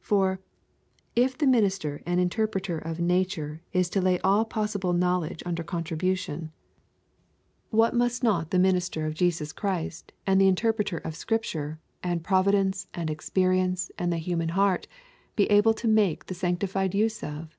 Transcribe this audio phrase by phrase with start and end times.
[0.00, 0.38] For,
[1.16, 6.52] if the minister and interpreter of nature is to lay all possible knowledge under contribution,
[7.70, 12.86] what must not the minister of Jesus Christ and the interpreter of Scripture and providence
[12.92, 14.86] and experience and the human heart
[15.36, 17.56] be able to make the sanctified use of?